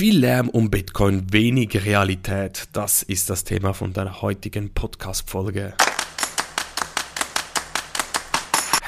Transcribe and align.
Viel 0.00 0.18
Lärm 0.20 0.48
um 0.48 0.70
Bitcoin, 0.70 1.30
wenig 1.30 1.84
Realität. 1.84 2.68
Das 2.72 3.02
ist 3.02 3.28
das 3.28 3.44
Thema 3.44 3.74
von 3.74 3.92
der 3.92 4.22
heutigen 4.22 4.72
Podcast-Folge. 4.72 5.74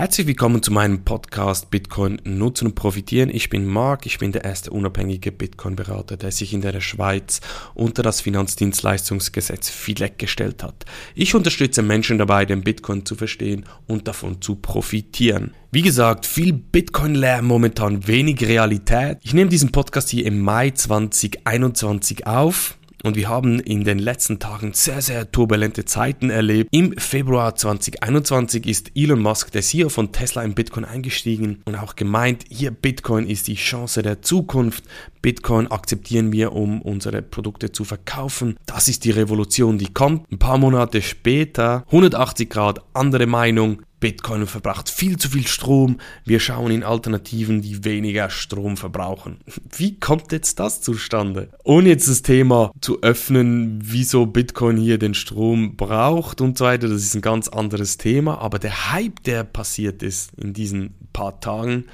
Herzlich 0.02 0.26
willkommen 0.26 0.64
zu 0.64 0.72
meinem 0.72 1.04
Podcast 1.04 1.70
Bitcoin 1.70 2.20
nutzen 2.24 2.66
und 2.66 2.74
profitieren. 2.74 3.30
Ich 3.32 3.50
bin 3.50 3.64
Marc, 3.64 4.04
ich 4.04 4.18
bin 4.18 4.32
der 4.32 4.42
erste 4.42 4.72
unabhängige 4.72 5.30
Bitcoin-Berater, 5.30 6.16
der 6.16 6.32
sich 6.32 6.52
in 6.52 6.60
der 6.60 6.80
Schweiz 6.80 7.40
unter 7.74 8.02
das 8.02 8.20
Finanzdienstleistungsgesetz 8.20 9.70
FILEC 9.70 10.18
gestellt 10.18 10.64
hat. 10.64 10.86
Ich 11.14 11.36
unterstütze 11.36 11.82
Menschen 11.82 12.18
dabei, 12.18 12.44
den 12.46 12.64
Bitcoin 12.64 13.06
zu 13.06 13.14
verstehen 13.14 13.64
und 13.86 14.08
davon 14.08 14.42
zu 14.42 14.56
profitieren. 14.56 15.54
Wie 15.70 15.82
gesagt, 15.82 16.26
viel 16.26 16.52
Bitcoin-Lärm, 16.52 17.46
momentan 17.46 18.08
wenig 18.08 18.40
Realität. 18.40 19.18
Ich 19.22 19.34
nehme 19.34 19.50
diesen 19.50 19.70
Podcast 19.70 20.08
hier 20.08 20.26
im 20.26 20.40
Mai 20.40 20.72
2021 20.72 22.26
auf. 22.26 22.76
Und 23.02 23.16
wir 23.16 23.28
haben 23.28 23.58
in 23.60 23.84
den 23.84 23.98
letzten 23.98 24.38
Tagen 24.38 24.72
sehr, 24.74 25.02
sehr 25.02 25.30
turbulente 25.30 25.84
Zeiten 25.84 26.30
erlebt. 26.30 26.68
Im 26.72 26.96
Februar 26.98 27.54
2021 27.54 28.66
ist 28.66 28.92
Elon 28.94 29.20
Musk, 29.20 29.50
der 29.52 29.62
CEO 29.62 29.88
von 29.88 30.12
Tesla, 30.12 30.42
in 30.42 30.54
Bitcoin 30.54 30.84
eingestiegen 30.84 31.62
und 31.64 31.76
auch 31.76 31.96
gemeint, 31.96 32.44
hier 32.48 32.70
Bitcoin 32.70 33.26
ist 33.26 33.48
die 33.48 33.56
Chance 33.56 34.02
der 34.02 34.22
Zukunft. 34.22 34.84
Bitcoin 35.20 35.68
akzeptieren 35.68 36.32
wir, 36.32 36.52
um 36.52 36.82
unsere 36.82 37.22
Produkte 37.22 37.72
zu 37.72 37.84
verkaufen. 37.84 38.56
Das 38.66 38.88
ist 38.88 39.04
die 39.04 39.10
Revolution, 39.10 39.78
die 39.78 39.92
kommt. 39.92 40.30
Ein 40.30 40.38
paar 40.38 40.58
Monate 40.58 41.02
später, 41.02 41.84
180 41.86 42.50
Grad 42.50 42.80
andere 42.92 43.26
Meinung. 43.26 43.82
Bitcoin 44.02 44.48
verbraucht 44.48 44.90
viel 44.90 45.16
zu 45.16 45.30
viel 45.30 45.46
Strom. 45.46 45.98
Wir 46.24 46.40
schauen 46.40 46.72
in 46.72 46.82
Alternativen, 46.82 47.62
die 47.62 47.84
weniger 47.84 48.30
Strom 48.30 48.76
verbrauchen. 48.76 49.38
Wie 49.76 50.00
kommt 50.00 50.32
jetzt 50.32 50.58
das 50.58 50.80
zustande? 50.80 51.50
Ohne 51.62 51.90
jetzt 51.90 52.08
das 52.08 52.22
Thema 52.22 52.72
zu 52.80 53.00
öffnen, 53.02 53.78
wieso 53.80 54.26
Bitcoin 54.26 54.76
hier 54.76 54.98
den 54.98 55.14
Strom 55.14 55.76
braucht 55.76 56.40
und 56.40 56.58
so 56.58 56.64
weiter, 56.64 56.88
das 56.88 57.04
ist 57.04 57.14
ein 57.14 57.20
ganz 57.20 57.46
anderes 57.46 57.96
Thema. 57.96 58.38
Aber 58.38 58.58
der 58.58 58.92
Hype, 58.92 59.22
der 59.22 59.44
passiert 59.44 60.02
ist 60.02 60.32
in 60.36 60.52
diesen 60.52 60.94
paar 61.12 61.40
Tagen 61.40 61.84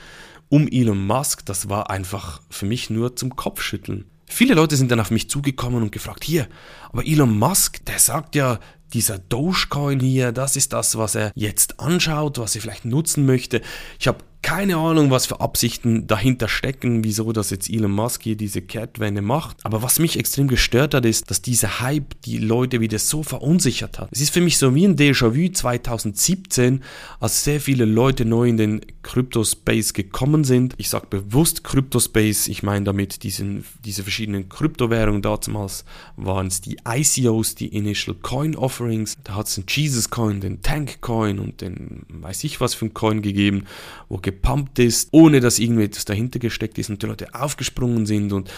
um 0.49 0.67
Elon 0.67 1.07
Musk, 1.07 1.45
das 1.45 1.69
war 1.69 1.91
einfach 1.91 2.41
für 2.49 2.65
mich 2.65 2.89
nur 2.89 3.17
zum 3.17 3.37
Kopfschütteln. 3.37 4.07
Viele 4.29 4.55
Leute 4.55 4.77
sind 4.77 4.91
dann 4.91 5.01
auf 5.01 5.11
mich 5.11 5.31
zugekommen 5.31 5.83
und 5.83 5.93
gefragt, 5.93 6.23
hier, 6.23 6.49
aber 6.91 7.07
Elon 7.07 7.39
Musk, 7.39 7.85
der 7.87 7.99
sagt 7.99 8.35
ja, 8.35 8.61
dieser 8.93 9.19
Dogecoin 9.19 10.01
hier, 10.01 10.33
das 10.33 10.57
ist 10.57 10.73
das, 10.73 10.97
was 10.97 11.15
er 11.15 11.33
jetzt 11.35 11.81
anschaut, 11.81 12.39
was 12.39 12.55
er 12.55 12.63
vielleicht 12.63 12.85
nutzen 12.85 13.27
möchte. 13.27 13.61
Ich 13.99 14.09
habe 14.09 14.19
keine 14.43 14.77
Ahnung, 14.77 15.11
was 15.11 15.27
für 15.27 15.41
Absichten 15.41 16.07
dahinter 16.07 16.49
stecken, 16.49 17.03
wieso 17.03 17.33
das 17.33 17.51
jetzt 17.51 17.69
Elon 17.69 17.91
Musk 17.91 18.23
hier 18.23 18.37
diese 18.37 18.63
Kehrtwende 18.63 19.21
macht. 19.21 19.65
Aber 19.65 19.83
was 19.83 19.99
mich 19.99 20.19
extrem 20.19 20.49
gestört 20.49 20.95
hat, 20.95 21.05
ist, 21.05 21.31
dass 21.31 21.43
dieser 21.43 21.81
Hype 21.81 22.21
die 22.25 22.39
Leute 22.39 22.81
wieder 22.81 22.99
so 22.99 23.23
verunsichert 23.23 23.99
hat. 23.99 24.09
Es 24.13 24.21
ist 24.21 24.33
für 24.33 24.41
mich 24.41 24.59
so 24.59 24.75
wie 24.75 24.85
ein 24.85 24.97
Déjà-vu 24.97 25.53
2017, 25.53 26.83
als 27.21 27.45
sehr 27.45 27.61
viele 27.61 27.85
Leute 27.85 28.25
neu 28.25 28.49
in 28.49 28.57
den 28.57 28.81
Crypto-Space 29.03 29.93
gekommen 29.93 30.45
sind. 30.45 30.75
Ich 30.79 30.89
sage 30.89 31.07
bewusst 31.09 31.65
Crypto-Space, 31.65 32.49
ich 32.49 32.63
meine 32.63 32.85
damit 32.85 33.23
diesen, 33.25 33.65
diese 33.85 34.03
verschiedenen 34.03 34.49
Kryptowährungen. 34.49 35.23
Damals 35.23 35.85
waren 36.17 36.47
es 36.47 36.61
die 36.61 36.79
ICOs, 36.87 37.55
die 37.55 37.69
Initial 37.69 38.17
Coin 38.23 38.55
Offerings. 38.55 39.17
Da 39.25 39.35
hat 39.35 39.49
es 39.49 39.57
den 39.57 39.65
Jesus 39.67 40.11
Coin, 40.11 40.41
den 40.41 40.63
Tank 40.63 41.01
Coin 41.01 41.39
und 41.39 41.61
den 41.61 42.05
weiß 42.09 42.45
ich 42.45 42.61
was 42.61 42.75
für 42.75 42.87
ein 42.87 42.95
Coin 42.95 43.23
gegeben, 43.23 43.65
wo 44.09 44.19
gepumpt 44.31 44.79
ist, 44.79 45.09
ohne 45.13 45.41
dass 45.41 45.59
irgendwie 45.59 45.85
etwas 45.85 46.05
dahinter 46.05 46.39
gesteckt 46.39 46.77
ist 46.79 46.91
und 46.91 47.03
die 47.03 47.07
Leute 47.07 47.35
aufgesprungen 47.35 48.05
sind 48.05 48.33
und 48.35 48.51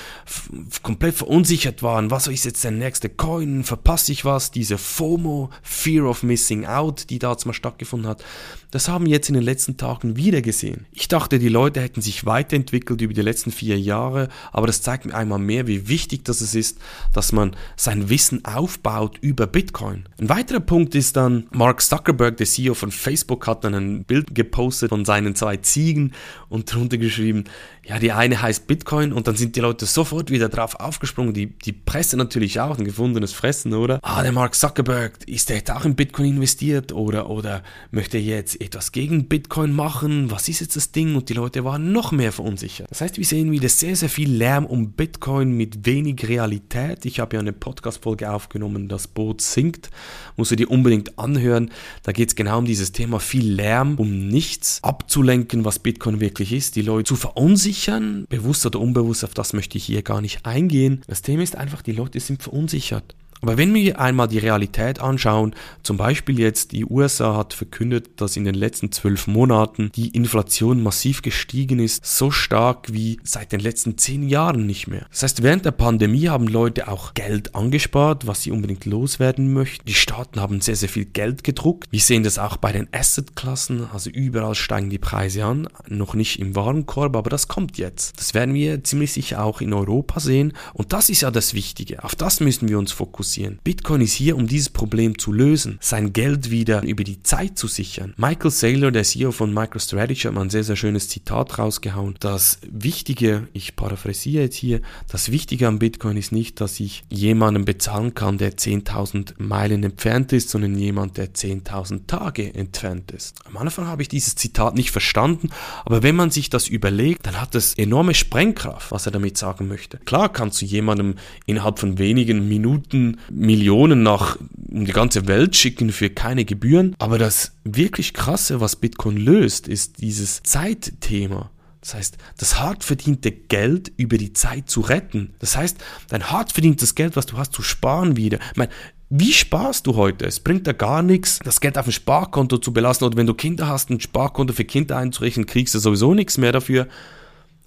komplett 0.83 1.15
verunsichert 1.15 1.83
waren. 1.85 2.11
Was 2.11 2.27
ist 2.27 2.45
jetzt 2.45 2.65
der 2.65 2.73
nächste 2.73 3.09
Coin? 3.09 3.63
Verpasse 3.63 4.11
ich 4.11 4.25
was? 4.25 4.51
Diese 4.51 4.79
FOMO, 4.79 5.51
Fear 5.63 6.07
of 6.07 6.25
Missing 6.25 6.67
Out, 6.67 7.09
die 7.11 7.21
da 7.21 7.37
mal 7.45 7.53
stattgefunden 7.53 8.09
hat. 8.09 8.25
Das 8.73 8.89
haben 8.89 9.07
wir 9.07 9.13
jetzt 9.13 9.29
in 9.29 9.35
den 9.35 9.43
letzten 9.43 9.77
Tagen 9.77 10.17
wieder 10.17 10.43
gesehen. 10.43 10.87
Ich 10.93 11.09
dachte, 11.09 11.39
die 11.39 11.49
Leute 11.49 11.81
hätten 11.81 12.03
sich 12.03 12.25
weiterentwickelt 12.25 13.01
über 13.01 13.15
die 13.15 13.23
letzten 13.23 13.51
vier 13.51 13.79
Jahre, 13.79 14.29
aber 14.53 14.67
das 14.67 14.83
zeigt 14.83 15.07
mir 15.07 15.15
einmal 15.15 15.41
mehr, 15.41 15.67
wie 15.67 15.89
wichtig 15.89 16.25
das 16.25 16.41
ist, 16.41 16.79
dass 17.13 17.33
man 17.33 17.57
sein 17.77 18.11
Wissen 18.11 18.45
aufbaut 18.45 19.19
über 19.21 19.47
Bitcoin. 19.47 20.05
Ein 20.21 20.29
weiterer 20.29 20.61
Punkt 20.61 20.95
ist 20.95 21.17
dann, 21.17 21.47
Mark 21.51 21.81
Zuckerberg, 21.83 22.37
der 22.37 22.47
CEO 22.47 22.75
von 22.75 22.93
Facebook, 22.93 23.47
hat 23.47 23.65
dann 23.65 23.75
ein 23.75 24.05
Bild 24.05 24.35
gepostet 24.35 24.91
von 24.91 25.05
seinen 25.05 25.35
zwei 25.35 25.57
Ziegen 25.63 26.13
und 26.49 26.73
drunter 26.73 26.99
geschrieben, 26.99 27.45
ja, 27.91 27.99
die 27.99 28.13
eine 28.13 28.41
heißt 28.41 28.69
Bitcoin 28.69 29.13
und 29.13 29.27
dann 29.27 29.35
sind 29.35 29.57
die 29.57 29.61
Leute 29.61 29.85
sofort 29.85 30.31
wieder 30.31 30.49
drauf 30.49 30.77
aufgesprungen. 30.77 31.35
Die, 31.35 31.47
die 31.47 31.73
Presse 31.73 32.17
natürlich 32.17 32.61
auch, 32.61 32.79
ein 32.79 32.85
gefundenes 32.85 33.33
Fressen, 33.33 33.75
oder? 33.75 33.99
Ah, 34.03 34.23
der 34.23 34.31
Mark 34.31 34.55
Zuckerberg, 34.55 35.27
ist 35.27 35.49
der 35.49 35.57
jetzt 35.57 35.73
auch 35.73 35.85
in 35.85 35.97
Bitcoin 35.97 36.37
investiert 36.37 36.93
oder, 36.93 37.29
oder 37.29 37.65
möchte 37.91 38.19
er 38.19 38.23
jetzt 38.23 38.61
etwas 38.61 38.93
gegen 38.93 39.27
Bitcoin 39.27 39.73
machen? 39.73 40.31
Was 40.31 40.49
ist 40.49 40.61
jetzt 40.61 40.77
das 40.77 40.93
Ding? 40.93 41.17
Und 41.17 41.31
die 41.31 41.35
Leute 41.35 41.65
waren 41.65 41.91
noch 41.91 42.13
mehr 42.13 42.31
verunsichert. 42.31 42.89
Das 42.91 43.01
heißt, 43.01 43.17
wir 43.17 43.25
sehen 43.25 43.51
wieder 43.51 43.69
sehr, 43.69 43.97
sehr 43.97 44.09
viel 44.09 44.31
Lärm 44.31 44.67
um 44.67 44.93
Bitcoin 44.93 45.57
mit 45.57 45.85
wenig 45.85 46.29
Realität. 46.29 47.05
Ich 47.07 47.19
habe 47.19 47.35
ja 47.35 47.41
eine 47.41 47.53
Podcast-Folge 47.53 48.31
aufgenommen, 48.31 48.87
das 48.87 49.09
Boot 49.09 49.41
sinkt. 49.41 49.91
Musst 50.37 50.53
du 50.53 50.57
dir 50.57 50.71
unbedingt 50.71 51.19
anhören. 51.19 51.73
Da 52.05 52.13
geht 52.13 52.29
es 52.29 52.37
genau 52.37 52.59
um 52.59 52.67
dieses 52.67 52.93
Thema 52.93 53.19
viel 53.19 53.51
Lärm, 53.51 53.97
um 53.97 54.29
nichts 54.29 54.79
abzulenken, 54.85 55.50
was 55.65 55.79
Bitcoin 55.79 56.21
wirklich 56.21 56.53
ist. 56.53 56.77
Die 56.77 56.83
Leute 56.83 57.05
zu 57.05 57.17
verunsichern 57.17 57.41
verunsichern, 57.41 58.27
bewusst 58.29 58.67
oder 58.67 58.81
unbewusst, 58.81 59.25
auf 59.25 59.35
das 59.35 59.53
möchte 59.53 59.79
ich 59.79 59.85
hier 59.85 60.03
gar 60.03 60.21
nicht 60.21 60.47
eingehen. 60.47 61.03
Das 61.07 61.23
Thema 61.23 61.43
ist 61.43 61.57
einfach, 61.57 61.83
die 61.83 61.93
Leute 61.93 62.21
sind 62.21 62.43
verunsichert. 62.43 63.15
Aber 63.43 63.57
wenn 63.57 63.73
wir 63.73 63.99
einmal 63.99 64.29
die 64.29 64.39
Realität 64.39 65.01
anschauen, 65.01 65.55
zum 65.83 65.97
Beispiel 65.97 66.39
jetzt 66.39 66.73
die 66.73 66.85
USA 66.85 67.37
hat 67.37 67.55
verkündet, 67.55 68.21
dass 68.21 68.37
in 68.37 68.45
den 68.45 68.55
letzten 68.55 68.93
zwölf 68.93 69.27
Monaten 69.27 69.91
die 69.95 70.09
Inflation 70.09 70.83
massiv 70.83 71.23
gestiegen 71.23 71.79
ist, 71.79 72.05
so 72.05 72.31
stark 72.31 72.93
wie 72.93 73.19
seit 73.23 73.53
den 73.53 73.61
letzten 73.61 73.97
zehn 73.97 74.29
Jahren 74.29 74.67
nicht 74.67 74.89
mehr. 74.89 75.07
Das 75.11 75.23
heißt, 75.23 75.43
während 75.43 75.65
der 75.65 75.71
Pandemie 75.71 76.29
haben 76.29 76.47
Leute 76.47 76.89
auch 76.89 77.15
Geld 77.15 77.55
angespart, 77.55 78.27
was 78.27 78.43
sie 78.43 78.51
unbedingt 78.51 78.85
loswerden 78.85 79.53
möchten. 79.53 79.87
Die 79.87 79.95
Staaten 79.95 80.41
haben 80.41 80.61
sehr, 80.61 80.77
sehr 80.77 80.89
viel 80.89 81.07
Geld 81.07 81.43
gedruckt. 81.43 81.89
Wir 81.91 82.01
sehen 82.01 82.23
das 82.23 82.39
auch 82.39 82.59
bei 82.59 82.73
den 82.73 82.89
Assetklassen, 82.93 83.89
also 83.91 84.11
überall 84.11 84.55
steigen 84.55 84.91
die 84.91 84.99
Preise 84.99 85.47
an, 85.47 85.69
noch 85.89 86.15
nicht 86.15 86.39
im 86.41 86.55
Warenkorb, 86.55 87.17
aber 87.17 87.31
das 87.31 87.49
kommt 87.49 87.79
jetzt. 87.79 88.19
Das 88.19 88.35
werden 88.35 88.55
wir 88.55 88.85
ziemlich 88.85 89.13
sicher 89.13 89.43
auch 89.43 89.63
in 89.63 89.73
Europa 89.73 90.21
sehen 90.21 90.53
und 90.75 90.93
das 90.93 91.09
ist 91.09 91.23
ja 91.23 91.31
das 91.31 91.55
Wichtige. 91.55 92.05
Auf 92.05 92.15
das 92.15 92.41
müssen 92.41 92.69
wir 92.69 92.79
uns 92.79 92.93
fokussieren 92.93 93.30
fokussieren. 93.31 93.59
Bitcoin 93.63 94.01
ist 94.01 94.15
hier, 94.15 94.37
um 94.37 94.47
dieses 94.47 94.71
Problem 94.71 95.19
zu 95.19 95.33
lösen, 95.33 95.79
sein 95.81 96.13
Geld 96.13 96.51
wieder 96.51 96.83
über 96.83 97.05
die 97.05 97.23
Zeit 97.23 97.59
zu 97.59 97.69
sichern. 97.69 98.15
Michael 98.17 98.51
Saylor, 98.51 98.91
der 98.91 99.05
CEO 99.05 99.33
von 99.33 99.55
MicroStrategy, 99.55 100.23
hat 100.23 100.35
mal 100.35 100.43
ein 100.43 100.51
sehr, 100.51 100.65
sehr 100.65 100.77
schönes 100.77 101.09
Zitat 101.09 101.59
rausgehauen. 101.59 102.17
Das 102.21 102.59
Wichtige, 102.71 103.49
ich 103.53 103.77
paraphrasiere 103.77 104.45
jetzt 104.45 104.57
hier, 104.57 104.81
das 105.09 105.31
Wichtige 105.31 105.69
am 105.69 105.79
Bitcoin 105.79 106.17
ist 106.17 106.33
nicht, 106.33 106.61
dass 106.61 106.81
ich 106.81 107.05
jemanden 107.09 107.65
bezahlen 107.65 108.15
kann, 108.15 108.39
der 108.39 108.57
10.000 108.57 109.35
Meilen 109.39 109.85
entfernt 109.85 110.33
ist, 110.33 110.51
sondern 110.51 110.77
jemand, 110.77 111.17
der 111.17 111.33
10.000 111.33 112.07
Tage 112.07 112.55
entfernt 112.55 113.11
ist. 113.13 113.37
Am 113.45 113.57
Anfang 113.57 113.87
habe 113.87 114.03
ich 114.03 114.09
dieses 114.09 114.35
Zitat 114.35 114.75
nicht 114.75 114.91
verstanden, 114.91 115.51
aber 115.85 116.03
wenn 116.03 116.17
man 116.17 116.31
sich 116.31 116.51
das 116.51 116.69
überlegt, 116.69 117.27
dann 117.27 117.41
hat 117.41 117.55
es 117.55 117.75
enorme 117.75 118.15
Sprengkraft, 118.15 118.91
was 118.91 119.07
er 119.07 119.13
damit 119.13 119.39
sagen 119.39 119.69
möchte. 119.69 119.99
Klar 119.99 120.33
kannst 120.33 120.61
du 120.61 120.67
jemandem 120.67 121.15
innerhalb 121.47 121.79
von 121.79 121.99
wenigen 121.99 122.49
Minuten 122.49 123.20
Millionen 123.31 124.03
nach 124.03 124.37
um 124.71 124.85
die 124.85 124.93
ganze 124.93 125.27
Welt 125.27 125.57
schicken 125.57 125.91
für 125.91 126.11
keine 126.11 126.45
Gebühren. 126.45 126.95
Aber 126.99 127.19
das 127.19 127.53
wirklich 127.65 128.15
krasse, 128.15 128.61
was 128.61 128.77
Bitcoin 128.77 129.17
löst, 129.17 129.69
ist 129.69 130.01
dieses 130.01 130.43
Zeitthema. 130.43 131.51
Das 131.81 131.95
heißt, 131.95 132.19
das 132.37 132.61
hart 132.61 132.85
verdiente 132.85 133.33
Geld 133.33 133.91
über 133.97 134.19
die 134.19 134.33
Zeit 134.33 134.69
zu 134.69 134.81
retten. 134.83 135.35
Das 135.39 135.57
heißt, 135.57 135.79
dein 136.09 136.31
hart 136.31 136.53
verdientes 136.53 136.95
Geld, 136.95 137.17
was 137.17 137.27
du 137.27 137.39
hast, 137.39 137.53
zu 137.53 137.63
sparen 137.63 138.17
wieder. 138.17 138.39
Ich 138.51 138.57
meine, 138.57 138.71
wie 139.09 139.33
sparst 139.33 139.87
du 139.87 139.97
heute? 139.97 140.27
Es 140.27 140.41
bringt 140.41 140.67
da 140.67 140.73
gar 140.73 141.03
nichts, 141.03 141.41
das 141.43 141.61
Geld 141.61 141.79
auf 141.79 141.87
ein 141.87 141.93
Sparkonto 141.93 142.59
zu 142.59 142.73
belassen 142.73 143.07
oder 143.07 143.17
wenn 143.17 143.27
du 143.27 143.35
Kinder 143.35 143.67
hast, 143.67 143.91
ein 143.91 144.01
Sparkonto 144.01 144.53
für 144.53 144.65
Kinder 144.65 144.97
einzurichten, 144.99 145.47
kriegst 145.47 145.75
du 145.75 145.79
sowieso 145.79 146.15
nichts 146.15 146.39
mehr 146.39 146.53
dafür. 146.53 146.87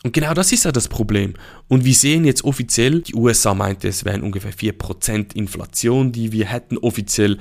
Und 0.03 0.11
genau 0.11 0.33
das 0.33 0.51
ist 0.51 0.65
ja 0.65 0.71
das 0.73 0.89
Problem. 0.89 1.33
Und 1.69 1.85
wir 1.85 1.93
sehen 1.93 2.25
jetzt 2.25 2.43
offiziell, 2.43 3.01
die 3.01 3.15
USA 3.15 3.53
meinte, 3.53 3.87
es 3.87 4.03
wären 4.03 4.21
ungefähr 4.21 4.53
4% 4.53 5.33
Inflation, 5.33 6.11
die 6.11 6.33
wir 6.33 6.45
hätten 6.45 6.77
offiziell. 6.77 7.39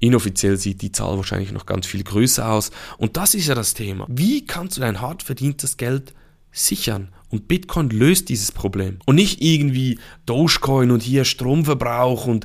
Inoffiziell 0.00 0.56
sieht 0.56 0.82
die 0.82 0.90
Zahl 0.90 1.16
wahrscheinlich 1.16 1.52
noch 1.52 1.66
ganz 1.66 1.86
viel 1.86 2.02
größer 2.02 2.50
aus. 2.50 2.72
Und 2.98 3.16
das 3.16 3.34
ist 3.34 3.46
ja 3.46 3.54
das 3.54 3.74
Thema. 3.74 4.06
Wie 4.08 4.44
kannst 4.44 4.76
du 4.76 4.80
dein 4.80 5.00
hart 5.00 5.22
verdientes 5.22 5.76
Geld 5.76 6.12
sichern? 6.50 7.10
Und 7.28 7.46
Bitcoin 7.46 7.90
löst 7.90 8.28
dieses 8.28 8.50
Problem. 8.50 8.98
Und 9.06 9.14
nicht 9.14 9.40
irgendwie 9.40 10.00
Dogecoin 10.26 10.90
und 10.90 11.04
hier 11.04 11.24
Stromverbrauch 11.24 12.26
und 12.26 12.44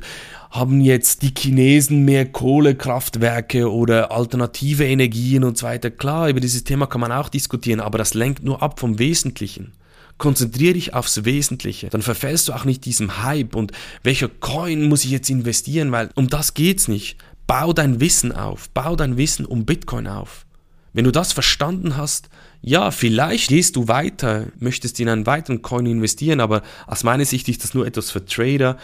haben 0.56 0.80
jetzt 0.80 1.22
die 1.22 1.32
Chinesen 1.36 2.04
mehr 2.04 2.26
Kohlekraftwerke 2.26 3.70
oder 3.70 4.10
alternative 4.10 4.84
Energien 4.84 5.44
und 5.44 5.58
so 5.58 5.66
weiter. 5.66 5.90
Klar, 5.90 6.28
über 6.28 6.40
dieses 6.40 6.64
Thema 6.64 6.86
kann 6.86 7.00
man 7.00 7.12
auch 7.12 7.28
diskutieren, 7.28 7.80
aber 7.80 7.98
das 7.98 8.14
lenkt 8.14 8.42
nur 8.42 8.62
ab 8.62 8.80
vom 8.80 8.98
Wesentlichen. 8.98 9.72
Konzentriere 10.18 10.74
dich 10.74 10.94
aufs 10.94 11.24
Wesentliche. 11.24 11.88
Dann 11.90 12.02
verfällst 12.02 12.48
du 12.48 12.54
auch 12.54 12.64
nicht 12.64 12.84
diesem 12.84 13.22
Hype 13.22 13.54
und 13.54 13.72
welcher 14.02 14.28
Coin 14.28 14.88
muss 14.88 15.04
ich 15.04 15.10
jetzt 15.10 15.28
investieren, 15.28 15.92
weil 15.92 16.10
um 16.14 16.28
das 16.28 16.54
geht's 16.54 16.88
nicht. 16.88 17.18
Bau 17.46 17.72
dein 17.72 18.00
Wissen 18.00 18.32
auf. 18.32 18.70
Bau 18.70 18.96
dein 18.96 19.16
Wissen 19.16 19.44
um 19.44 19.66
Bitcoin 19.66 20.06
auf. 20.06 20.46
Wenn 20.92 21.04
du 21.04 21.12
das 21.12 21.34
verstanden 21.34 21.98
hast, 21.98 22.30
ja, 22.62 22.90
vielleicht 22.90 23.50
gehst 23.50 23.76
du 23.76 23.86
weiter, 23.86 24.46
möchtest 24.58 24.98
in 24.98 25.10
einen 25.10 25.26
weiteren 25.26 25.60
Coin 25.60 25.84
investieren, 25.84 26.40
aber 26.40 26.62
aus 26.86 27.04
meiner 27.04 27.26
Sicht 27.26 27.48
ist 27.48 27.62
das 27.62 27.74
nur 27.74 27.86
etwas 27.86 28.10
für 28.10 28.24
Trader. 28.24 28.78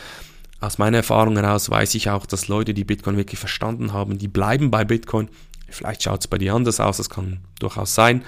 Aus 0.63 0.79
meiner 0.79 0.99
Erfahrung 0.99 1.37
heraus 1.37 1.71
weiß 1.71 1.97
ich 1.97 2.09
auch, 2.09 2.25
dass 2.25 2.47
Leute, 2.47 2.73
die 2.73 2.85
Bitcoin 2.85 3.17
wirklich 3.17 3.41
verstanden 3.41 3.93
haben, 3.93 4.19
die 4.19 4.29
bleiben 4.29 4.71
bei 4.71 4.85
Bitcoin. 4.85 5.29
Vielleicht 5.69 6.05
schaut 6.05 6.21
es 6.21 6.29
bei 6.29 6.39
dir 6.39 6.55
anders 6.55 6.79
aus, 6.79 6.99
das 6.99 7.11
kann 7.11 7.41
durchaus 7.59 7.97
sein. 7.97 8.23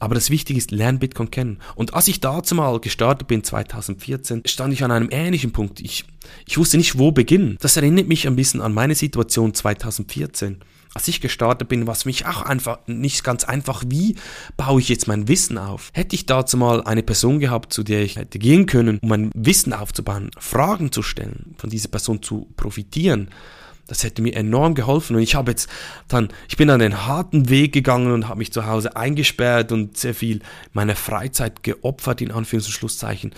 Aber 0.00 0.16
das 0.16 0.30
Wichtige 0.30 0.58
ist, 0.58 0.72
lern 0.72 0.98
Bitcoin 0.98 1.30
kennen. 1.30 1.60
Und 1.76 1.94
als 1.94 2.08
ich 2.08 2.18
dazu 2.18 2.56
mal 2.56 2.80
gestartet 2.80 3.28
bin, 3.28 3.44
2014, 3.44 4.42
stand 4.46 4.72
ich 4.72 4.82
an 4.82 4.90
einem 4.90 5.10
ähnlichen 5.12 5.52
Punkt. 5.52 5.78
Ich, 5.80 6.06
ich 6.44 6.58
wusste 6.58 6.76
nicht, 6.76 6.98
wo 6.98 7.12
beginnen. 7.12 7.56
Das 7.60 7.76
erinnert 7.76 8.08
mich 8.08 8.26
ein 8.26 8.34
bisschen 8.34 8.62
an 8.62 8.74
meine 8.74 8.96
Situation 8.96 9.54
2014 9.54 10.56
als 10.94 11.06
ich 11.08 11.20
gestartet 11.20 11.68
bin, 11.68 11.86
war 11.86 11.94
es 11.94 12.04
mich 12.04 12.26
auch 12.26 12.42
einfach 12.42 12.78
nicht 12.86 13.22
ganz 13.22 13.44
einfach, 13.44 13.84
wie 13.86 14.16
baue 14.56 14.80
ich 14.80 14.88
jetzt 14.88 15.06
mein 15.06 15.28
Wissen 15.28 15.56
auf. 15.56 15.90
Hätte 15.92 16.16
ich 16.16 16.26
dazu 16.26 16.56
mal 16.56 16.82
eine 16.82 17.02
Person 17.02 17.38
gehabt, 17.38 17.72
zu 17.72 17.82
der 17.82 18.02
ich 18.02 18.16
hätte 18.16 18.38
gehen 18.38 18.66
können, 18.66 18.98
um 19.00 19.08
mein 19.08 19.30
Wissen 19.34 19.72
aufzubauen, 19.72 20.30
Fragen 20.38 20.90
zu 20.90 21.02
stellen, 21.02 21.54
von 21.58 21.70
dieser 21.70 21.88
Person 21.88 22.22
zu 22.22 22.48
profitieren, 22.56 23.30
das 23.90 24.04
hätte 24.04 24.22
mir 24.22 24.34
enorm 24.36 24.74
geholfen. 24.74 25.16
Und 25.16 25.22
ich 25.22 25.34
habe 25.34 25.50
jetzt 25.50 25.68
dann, 26.06 26.28
ich 26.48 26.56
bin 26.56 26.68
dann 26.68 26.78
den 26.78 27.06
harten 27.06 27.48
Weg 27.48 27.72
gegangen 27.72 28.12
und 28.12 28.28
habe 28.28 28.38
mich 28.38 28.52
zu 28.52 28.64
Hause 28.64 28.96
eingesperrt 28.96 29.72
und 29.72 29.96
sehr 29.96 30.14
viel 30.14 30.40
meiner 30.72 30.94
Freizeit 30.94 31.64
geopfert, 31.64 32.20
in 32.20 32.30
Anführungs- 32.30 32.66
und 32.66 32.72
Schlusszeichen 32.72 33.32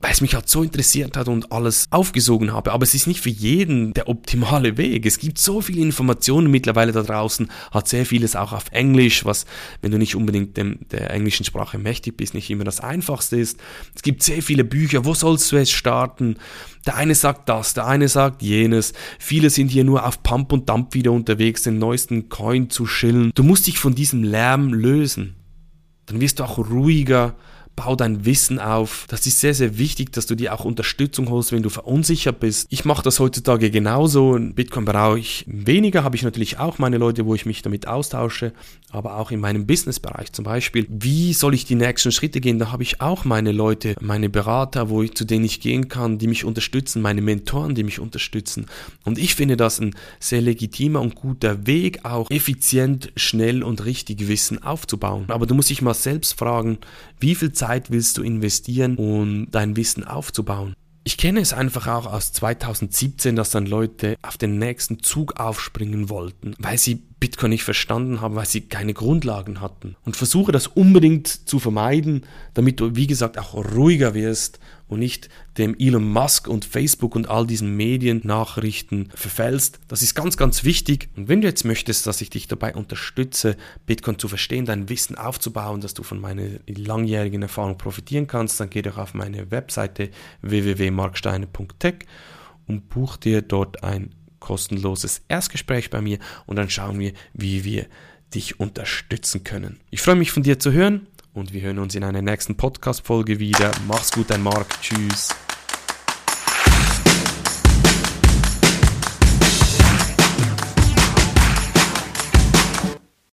weil 0.00 0.12
es 0.12 0.20
mich 0.20 0.34
halt 0.34 0.48
so 0.48 0.62
interessiert 0.62 1.16
hat 1.16 1.26
und 1.26 1.50
alles 1.50 1.86
aufgesogen 1.90 2.52
habe. 2.52 2.72
Aber 2.72 2.84
es 2.84 2.94
ist 2.94 3.08
nicht 3.08 3.20
für 3.20 3.30
jeden 3.30 3.94
der 3.94 4.08
optimale 4.08 4.76
Weg. 4.76 5.04
Es 5.06 5.18
gibt 5.18 5.38
so 5.38 5.60
viele 5.60 5.80
Informationen 5.80 6.50
mittlerweile 6.50 6.92
da 6.92 7.02
draußen, 7.02 7.50
hat 7.72 7.88
sehr 7.88 8.06
vieles 8.06 8.36
auch 8.36 8.52
auf 8.52 8.66
Englisch, 8.70 9.24
was, 9.24 9.44
wenn 9.82 9.90
du 9.90 9.98
nicht 9.98 10.14
unbedingt 10.14 10.56
dem, 10.56 10.78
der 10.90 11.10
englischen 11.10 11.44
Sprache 11.44 11.78
mächtig 11.78 12.16
bist, 12.16 12.34
nicht 12.34 12.48
immer 12.48 12.64
das 12.64 12.80
Einfachste 12.80 13.38
ist. 13.38 13.58
Es 13.94 14.02
gibt 14.02 14.22
sehr 14.22 14.42
viele 14.42 14.62
Bücher, 14.64 15.04
wo 15.04 15.14
sollst 15.14 15.50
du 15.50 15.56
jetzt 15.56 15.72
starten? 15.72 16.36
Der 16.86 16.94
eine 16.94 17.16
sagt 17.16 17.48
das, 17.48 17.74
der 17.74 17.86
eine 17.86 18.08
sagt 18.08 18.40
jenes. 18.42 18.92
Viele 19.18 19.50
sind 19.50 19.68
hier 19.68 19.84
nur 19.84 20.06
auf 20.06 20.22
Pump 20.22 20.52
und 20.52 20.68
Dump 20.68 20.94
wieder 20.94 21.10
unterwegs, 21.10 21.62
den 21.62 21.78
neuesten 21.78 22.28
Coin 22.28 22.70
zu 22.70 22.86
schillen. 22.86 23.32
Du 23.34 23.42
musst 23.42 23.66
dich 23.66 23.78
von 23.78 23.96
diesem 23.96 24.22
Lärm 24.22 24.72
lösen. 24.72 25.34
Dann 26.06 26.20
wirst 26.20 26.38
du 26.38 26.44
auch 26.44 26.56
ruhiger, 26.56 27.34
bau 27.78 27.94
dein 27.94 28.24
Wissen 28.24 28.58
auf. 28.58 29.06
Das 29.08 29.24
ist 29.24 29.38
sehr, 29.38 29.54
sehr 29.54 29.78
wichtig, 29.78 30.12
dass 30.12 30.26
du 30.26 30.34
dir 30.34 30.52
auch 30.52 30.64
Unterstützung 30.64 31.30
holst, 31.30 31.52
wenn 31.52 31.62
du 31.62 31.68
verunsichert 31.68 32.40
bist. 32.40 32.66
Ich 32.70 32.84
mache 32.84 33.04
das 33.04 33.20
heutzutage 33.20 33.70
genauso. 33.70 34.34
In 34.34 34.54
Bitcoin 34.54 34.84
brauche 34.84 35.20
ich 35.20 35.44
weniger, 35.46 36.02
habe 36.02 36.16
ich 36.16 36.24
natürlich 36.24 36.58
auch 36.58 36.78
meine 36.78 36.98
Leute, 36.98 37.24
wo 37.24 37.36
ich 37.36 37.46
mich 37.46 37.62
damit 37.62 37.86
austausche, 37.86 38.52
aber 38.90 39.16
auch 39.16 39.30
in 39.30 39.38
meinem 39.38 39.64
Businessbereich 39.64 40.32
zum 40.32 40.44
Beispiel. 40.44 40.86
Wie 40.88 41.32
soll 41.32 41.54
ich 41.54 41.66
die 41.66 41.76
nächsten 41.76 42.10
Schritte 42.10 42.40
gehen? 42.40 42.58
Da 42.58 42.72
habe 42.72 42.82
ich 42.82 43.00
auch 43.00 43.24
meine 43.24 43.52
Leute, 43.52 43.94
meine 44.00 44.28
Berater, 44.28 44.90
wo 44.90 45.04
ich, 45.04 45.14
zu 45.14 45.24
denen 45.24 45.44
ich 45.44 45.60
gehen 45.60 45.86
kann, 45.86 46.18
die 46.18 46.26
mich 46.26 46.44
unterstützen, 46.44 47.00
meine 47.00 47.22
Mentoren, 47.22 47.76
die 47.76 47.84
mich 47.84 48.00
unterstützen. 48.00 48.66
Und 49.04 49.18
ich 49.18 49.36
finde 49.36 49.56
das 49.56 49.78
ein 49.78 49.94
sehr 50.18 50.40
legitimer 50.40 51.00
und 51.00 51.14
guter 51.14 51.64
Weg, 51.68 52.04
auch 52.04 52.28
effizient, 52.28 53.12
schnell 53.14 53.62
und 53.62 53.84
richtig 53.84 54.26
Wissen 54.26 54.64
aufzubauen. 54.64 55.26
Aber 55.28 55.46
du 55.46 55.54
musst 55.54 55.70
dich 55.70 55.80
mal 55.80 55.94
selbst 55.94 56.36
fragen, 56.36 56.78
wie 57.20 57.36
viel 57.36 57.52
Zeit 57.52 57.67
Zeit 57.68 57.90
willst 57.90 58.16
du 58.16 58.22
investieren, 58.22 58.96
um 58.96 59.50
dein 59.50 59.76
Wissen 59.76 60.02
aufzubauen? 60.02 60.74
Ich 61.04 61.18
kenne 61.18 61.40
es 61.40 61.52
einfach 61.52 61.86
auch 61.86 62.06
aus 62.10 62.32
2017, 62.32 63.36
dass 63.36 63.50
dann 63.50 63.66
Leute 63.66 64.16
auf 64.22 64.38
den 64.38 64.58
nächsten 64.58 65.02
Zug 65.02 65.38
aufspringen 65.38 66.08
wollten, 66.08 66.54
weil 66.58 66.78
sie 66.78 67.02
Bitcoin 67.20 67.50
nicht 67.50 67.64
verstanden 67.64 68.20
haben, 68.20 68.36
weil 68.36 68.46
sie 68.46 68.62
keine 68.62 68.94
Grundlagen 68.94 69.60
hatten. 69.60 69.96
Und 70.04 70.16
versuche 70.16 70.52
das 70.52 70.68
unbedingt 70.68 71.26
zu 71.26 71.58
vermeiden, 71.58 72.24
damit 72.54 72.80
du, 72.80 72.94
wie 72.94 73.08
gesagt, 73.08 73.38
auch 73.38 73.54
ruhiger 73.54 74.14
wirst 74.14 74.60
und 74.86 75.00
nicht 75.00 75.28
dem 75.58 75.74
Elon 75.78 76.08
Musk 76.08 76.48
und 76.48 76.64
Facebook 76.64 77.16
und 77.16 77.28
all 77.28 77.46
diesen 77.46 77.76
Mediennachrichten 77.76 79.10
verfällst. 79.14 79.80
Das 79.88 80.02
ist 80.02 80.14
ganz, 80.14 80.36
ganz 80.36 80.62
wichtig. 80.64 81.08
Und 81.16 81.28
wenn 81.28 81.40
du 81.40 81.48
jetzt 81.48 81.64
möchtest, 81.64 82.06
dass 82.06 82.20
ich 82.20 82.30
dich 82.30 82.46
dabei 82.46 82.74
unterstütze, 82.74 83.56
Bitcoin 83.86 84.18
zu 84.18 84.28
verstehen, 84.28 84.64
dein 84.64 84.88
Wissen 84.88 85.16
aufzubauen, 85.16 85.80
dass 85.80 85.94
du 85.94 86.04
von 86.04 86.20
meiner 86.20 86.44
langjährigen 86.66 87.42
Erfahrung 87.42 87.76
profitieren 87.76 88.28
kannst, 88.28 88.60
dann 88.60 88.70
geh 88.70 88.82
doch 88.82 88.96
auf 88.96 89.14
meine 89.14 89.50
Webseite 89.50 90.10
www.marksteine.tech 90.42 92.06
und 92.66 92.88
buch 92.88 93.16
dir 93.16 93.42
dort 93.42 93.82
ein 93.82 94.14
kostenloses 94.40 95.22
Erstgespräch 95.28 95.90
bei 95.90 96.00
mir 96.00 96.18
und 96.46 96.56
dann 96.56 96.70
schauen 96.70 96.98
wir, 96.98 97.12
wie 97.32 97.64
wir 97.64 97.86
dich 98.34 98.60
unterstützen 98.60 99.44
können. 99.44 99.80
Ich 99.90 100.02
freue 100.02 100.16
mich 100.16 100.32
von 100.32 100.42
dir 100.42 100.58
zu 100.58 100.72
hören 100.72 101.06
und 101.32 101.52
wir 101.52 101.62
hören 101.62 101.78
uns 101.78 101.94
in 101.94 102.04
einer 102.04 102.22
nächsten 102.22 102.56
Podcast-Folge 102.56 103.38
wieder. 103.38 103.70
Mach's 103.86 104.12
gut, 104.12 104.30
dein 104.30 104.42
Marc. 104.42 104.80
Tschüss. 104.82 105.34